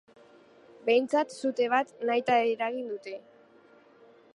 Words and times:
Behintzat 0.87 1.35
sute 1.35 1.69
bat 1.75 1.95
nahita 2.11 2.39
eragin 2.55 2.89
dute. 2.95 3.19